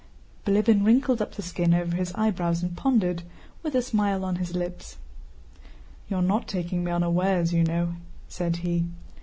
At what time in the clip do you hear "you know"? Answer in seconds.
7.53-7.97